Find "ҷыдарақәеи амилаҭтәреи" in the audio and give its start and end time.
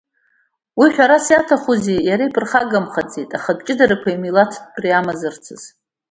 3.65-4.95